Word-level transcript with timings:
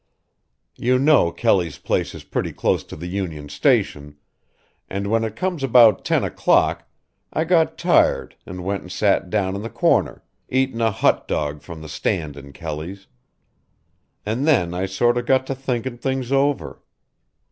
You 0.77 0.97
know 0.97 1.31
Kelly's 1.31 1.77
place 1.77 2.15
is 2.15 2.23
pretty 2.23 2.51
close 2.53 2.83
to 2.85 2.95
the 2.95 3.05
Union 3.05 3.49
Station 3.49 4.17
and 4.89 5.05
when 5.05 5.23
it 5.23 5.35
come 5.35 5.59
about 5.61 6.03
ten 6.03 6.23
o'clock 6.23 6.89
I 7.31 7.43
got 7.43 7.77
tired 7.77 8.35
and 8.43 8.63
went 8.63 8.81
an' 8.81 8.89
sat 8.89 9.29
down 9.29 9.55
in 9.55 9.61
the 9.61 9.69
corner, 9.69 10.23
eatin' 10.49 10.81
a 10.81 10.89
hot 10.89 11.27
dog 11.27 11.61
from 11.61 11.83
the 11.83 11.87
stand 11.87 12.35
in 12.35 12.51
Kelly's 12.51 13.05
an' 14.25 14.45
then 14.45 14.73
I 14.73 14.87
sort 14.87 15.19
of 15.19 15.27
got 15.27 15.45
to 15.45 15.53
thinkin' 15.53 15.99
things 15.99 16.31
over. 16.31 16.81